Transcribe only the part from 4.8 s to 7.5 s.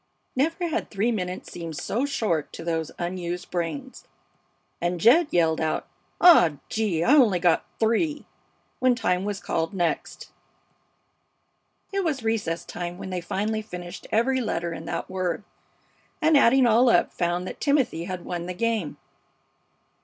and Jed yelled out: "Aw, gee! I only